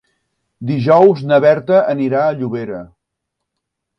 [0.69, 2.83] Dijous na Berta anirà a Llobera.